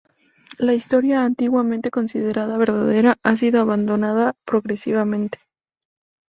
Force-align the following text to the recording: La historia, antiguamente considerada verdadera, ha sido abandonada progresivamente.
La 0.57 0.73
historia, 0.73 1.23
antiguamente 1.25 1.91
considerada 1.91 2.57
verdadera, 2.57 3.19
ha 3.21 3.35
sido 3.37 3.61
abandonada 3.61 4.33
progresivamente. 4.45 5.37